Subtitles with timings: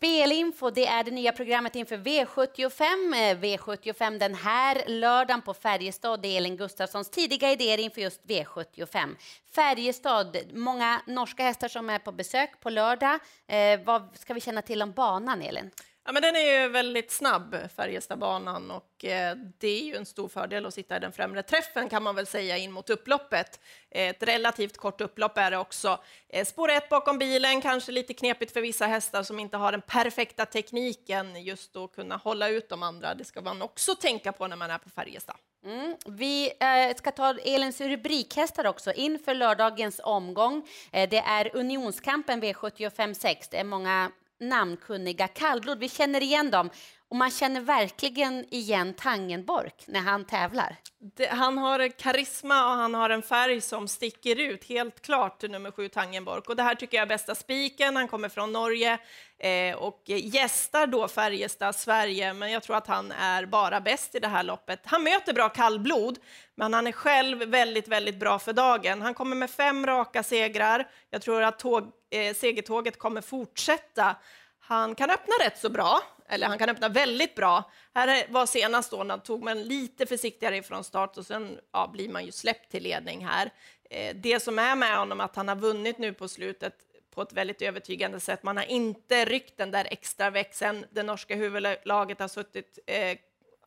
[0.00, 2.82] Spelinfo, det är det nya programmet inför V75.
[3.14, 6.22] Eh, V75 den här lördagen på Färjestad.
[6.22, 9.16] Det är Elin Gustafssons tidiga idéer inför just V75.
[9.54, 13.18] Färjestad, många norska hästar som är på besök på lördag.
[13.46, 15.70] Eh, vad ska vi känna till om banan, Elin?
[16.10, 20.28] Ja, men den är ju väldigt snabb, Färjestadbanan, och eh, det är ju en stor
[20.28, 23.60] fördel att sitta i den främre träffen kan man väl säga in mot upploppet.
[23.90, 25.98] Eh, ett relativt kort upplopp är det också.
[26.28, 29.80] Eh, spår ett bakom bilen, kanske lite knepigt för vissa hästar som inte har den
[29.80, 33.14] perfekta tekniken just att kunna hålla ut de andra.
[33.14, 35.36] Det ska man också tänka på när man är på Färjestad.
[35.64, 35.96] Mm.
[36.06, 40.68] Vi eh, ska ta Elins rubrikhästar också inför lördagens omgång.
[40.92, 43.48] Eh, det är Unionskampen V75 6.
[43.48, 45.78] Det är många namnkunniga kallblod.
[45.78, 46.70] Vi känner igen dem
[47.10, 50.76] och man känner verkligen igen Tangenbork när han tävlar.
[51.16, 55.70] Det, han har karisma och han har en färg som sticker ut, helt klart, nummer
[55.70, 56.48] sju Tangenbork.
[56.48, 57.96] Och det här tycker jag är bästa spiken.
[57.96, 58.98] Han kommer från Norge
[59.38, 64.18] eh, och gästar då Färjestad, Sverige, men jag tror att han är bara bäst i
[64.18, 64.80] det här loppet.
[64.84, 66.18] Han möter bra kallblod,
[66.54, 69.02] men han är själv väldigt, väldigt bra för dagen.
[69.02, 70.88] Han kommer med fem raka segrar.
[71.10, 74.16] Jag tror att tåg, eh, segertåget kommer fortsätta.
[74.60, 76.00] Han kan öppna rätt så bra,
[76.30, 77.70] eller han kan öppna väldigt bra.
[77.94, 82.08] Här var senast då när tog man lite försiktigare ifrån start och sen ja, blir
[82.08, 83.50] man ju släppt till ledning här.
[83.90, 86.74] Eh, det som är med honom att han har vunnit nu på slutet
[87.14, 88.42] på ett väldigt övertygande sätt.
[88.42, 90.84] Man har inte ryckt den där extra växeln.
[90.90, 93.18] Det norska huvudlaget har suttit eh,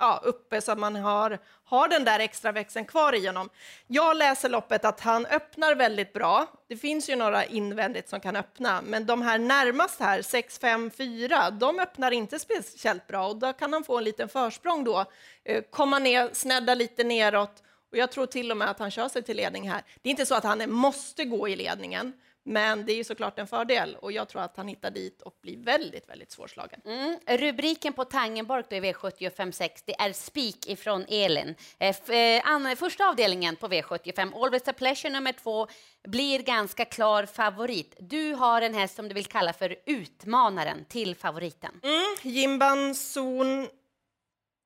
[0.00, 3.48] ja, uppe så att man har, har den där extra växeln kvar i honom.
[3.86, 6.46] Jag läser loppet att han öppnar väldigt bra.
[6.68, 10.90] Det finns ju några invändigt som kan öppna, men de här närmast här, 6, 5,
[10.90, 15.04] 4, de öppnar inte speciellt bra och då kan han få en liten försprång då,
[15.44, 19.08] eh, komma ner, snedda lite neråt och jag tror till och med att han kör
[19.08, 19.84] sig till ledning här.
[20.02, 22.12] Det är inte så att han måste gå i ledningen,
[22.44, 25.34] men det är ju såklart en fördel och jag tror att han hittar dit och
[25.42, 26.80] blir väldigt, väldigt svårslagen.
[26.84, 27.18] Mm.
[27.26, 31.54] Rubriken på Tangenborg då i V75 det är Spik ifrån Elin.
[31.78, 35.66] Eh, eh första avdelningen på V75, Always a Pleasure nummer två,
[36.08, 37.96] blir ganska klar favorit.
[37.98, 41.80] Du har en häst som du vill kalla för utmanaren till favoriten.
[41.82, 42.16] Mm.
[42.22, 43.68] Jimban Zon...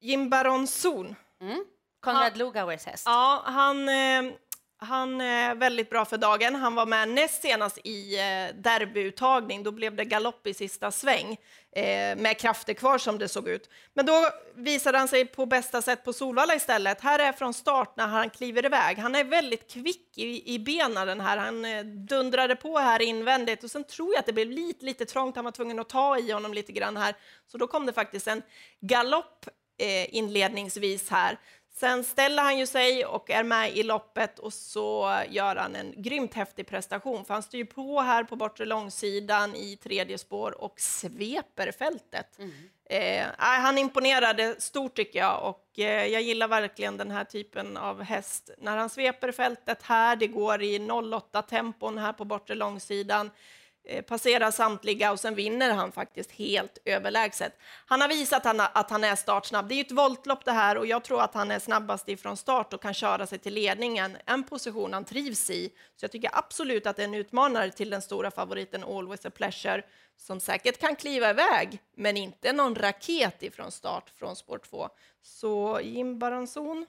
[0.00, 1.14] Jimbaron Zon.
[1.40, 1.64] Mm.
[2.04, 3.02] Konrad Lugauers häst.
[3.06, 3.88] Ja, han...
[3.88, 4.34] Eh,
[4.84, 6.54] han är väldigt bra för dagen.
[6.54, 9.62] Han var med näst senast i eh, derbyuttagning.
[9.62, 11.36] Då blev det galopp i sista sväng
[11.76, 13.70] eh, med krafter kvar som det såg ut.
[13.94, 17.00] Men då visade han sig på bästa sätt på Solvalla istället.
[17.00, 18.98] Här är från start när han kliver iväg.
[18.98, 21.36] Han är väldigt kvick i, i benen den här.
[21.36, 25.04] Han eh, dundrade på här invändigt och sen tror jag att det blev lite, lite
[25.04, 25.36] trångt.
[25.36, 27.14] Han var tvungen att ta i honom lite grann här.
[27.46, 28.42] Så då kom det faktiskt en
[28.80, 29.46] galopp
[29.78, 31.38] eh, inledningsvis här.
[31.76, 35.94] Sen ställer han ju sig och är med i loppet och så gör han en
[35.96, 40.80] grymt häftig prestation, för han styr på här på bortre långsidan i tredje spår och
[40.80, 42.38] sveper fältet.
[42.38, 42.52] Mm.
[42.90, 48.02] Eh, han imponerade stort tycker jag och eh, jag gillar verkligen den här typen av
[48.02, 48.50] häst.
[48.58, 53.30] När han sveper fältet här, det går i 08 tempon här på bortre långsidan.
[53.86, 57.58] Eh, passerar samtliga och sen vinner han faktiskt helt överlägset.
[57.86, 59.68] Han har visat att han är startsnabb.
[59.68, 62.36] Det är ju ett voltlopp det här och jag tror att han är snabbast ifrån
[62.36, 64.16] start och kan köra sig till ledningen.
[64.26, 65.68] En position han trivs i.
[65.96, 69.30] Så jag tycker absolut att det är en utmanare till den stora favoriten Always a
[69.30, 69.82] Pleasure
[70.16, 74.88] som säkert kan kliva iväg, men inte någon raket ifrån start från spår 2.
[75.22, 76.86] Så Jim Baranzon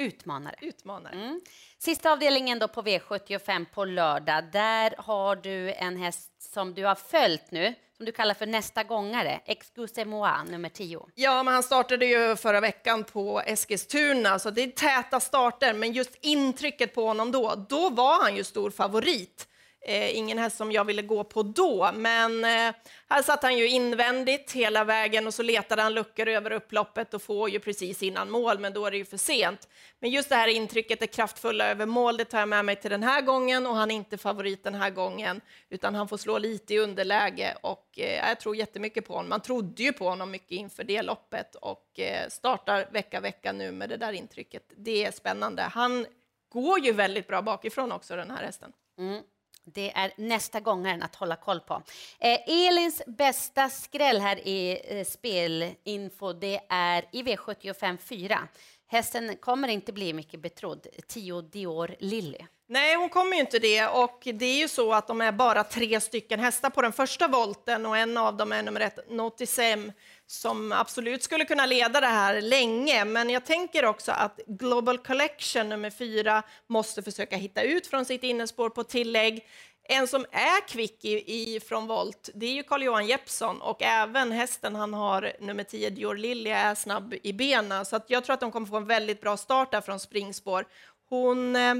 [0.00, 0.54] Utmanare.
[0.60, 1.14] Utmanare.
[1.14, 1.40] Mm.
[1.78, 4.44] Sista avdelningen då på V75 på lördag.
[4.52, 8.82] Där har du en häst som du har följt nu, som du kallar för nästa
[8.82, 11.06] gångare, Excuse moi, nummer 10.
[11.14, 15.92] Ja, men han startade ju förra veckan på Eskilstuna, så det är täta starter, men
[15.92, 19.46] just intrycket på honom då, då var han ju stor favorit.
[19.82, 22.74] Eh, ingen häst som jag ville gå på då, men eh,
[23.08, 27.22] här satt han ju invändigt hela vägen och så letade han luckor över upploppet och
[27.22, 29.68] får ju precis innan mål, men då är det ju för sent.
[29.98, 32.90] Men just det här intrycket, det kraftfulla över mål, det tar jag med mig till
[32.90, 36.38] den här gången och han är inte favorit den här gången, utan han får slå
[36.38, 39.28] lite i underläge och eh, jag tror jättemycket på honom.
[39.28, 43.72] Man trodde ju på honom mycket inför det loppet och eh, startar vecka, vecka nu
[43.72, 44.72] med det där intrycket.
[44.76, 45.62] Det är spännande.
[45.62, 46.06] Han
[46.48, 48.72] går ju väldigt bra bakifrån också, den här hästen.
[48.98, 49.22] Mm.
[49.64, 51.82] Det är nästa gångaren att hålla koll på.
[52.18, 58.48] Eh, Elins bästa skräll här i eh, spelinfo, det är i V75 4.
[58.92, 62.38] Hästen kommer inte bli mycket betrodd, Tio Dior Lilly.
[62.68, 63.86] Nej, hon kommer ju inte det.
[63.86, 67.28] Och det är ju så att de är bara tre stycken hästar på den första
[67.28, 69.92] volten och en av dem är nummer ett, Notisem,
[70.26, 73.04] som absolut skulle kunna leda det här länge.
[73.04, 78.22] Men jag tänker också att Global Collection nummer fyra måste försöka hitta ut från sitt
[78.22, 79.46] innespår på tillägg.
[79.82, 84.32] En som är kvick i, i från volt, det är ju Carl-Johan Jeppsson och även
[84.32, 87.84] hästen han har, nummer 10, Dior Lilja, är snabb i benen.
[87.84, 90.64] Så att jag tror att de kommer få en väldigt bra start där från springspår.
[91.08, 91.74] Hon eh,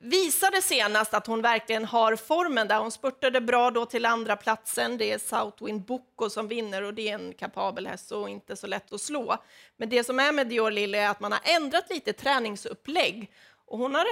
[0.00, 2.78] visade senast att hon verkligen har formen där.
[2.78, 4.98] Hon spurtade bra då till andra platsen.
[4.98, 8.66] Det är Southwind Boko som vinner och det är en kapabel häst och inte så
[8.66, 9.36] lätt att slå.
[9.76, 13.30] Men det som är med Dior Lilly är att man har ändrat lite träningsupplägg
[13.66, 14.04] och hon har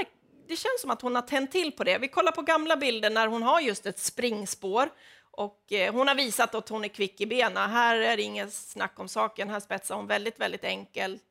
[0.49, 1.99] det känns som att hon har tänt till på det.
[1.99, 4.91] Vi kollar på gamla bilder när hon har just ett springspår
[5.31, 7.71] och eh, hon har visat att hon är kvick i benen.
[7.71, 9.51] Här är det inget snack om saken.
[9.51, 11.23] Här spetsar hon väldigt, väldigt enkelt.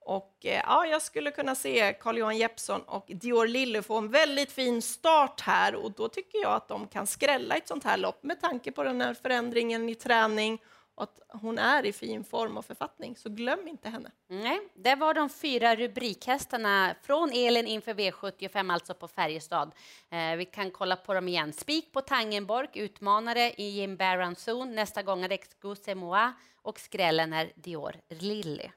[0.00, 4.52] Och eh, ja, jag skulle kunna se Carl-Johan Jeppsson och Dior Lilly få en väldigt
[4.52, 8.22] fin start här och då tycker jag att de kan skrälla ett sånt här lopp
[8.22, 10.58] med tanke på den här förändringen i träning
[10.98, 14.10] och att hon är i fin form och författning, så glöm inte henne.
[14.28, 19.72] Nej, det var de fyra rubrikhästarna från Elin inför V75, alltså på Färjestad.
[20.10, 21.52] Eh, vi kan kolla på dem igen.
[21.52, 26.80] Spik på Tangenborg, utmanare i Jim Baron Zone, Nästa gång är det Excuse Moi och
[26.80, 28.68] skrällen är Dior Lilly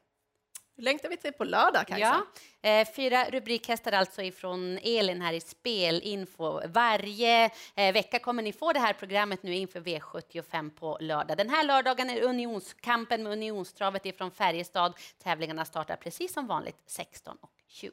[0.81, 2.23] längtar vi till på lördag, Kajsa.
[2.61, 6.67] Ja, eh, fyra rubrikhästar alltså ifrån Elin här i Spelinfo.
[6.67, 7.45] Varje
[7.75, 11.37] eh, vecka kommer ni få det här programmet nu inför V75 på lördag.
[11.37, 14.93] Den här lördagen är unionskampen med unionstravet ifrån Färjestad.
[15.23, 17.91] Tävlingarna startar precis som vanligt 16.20.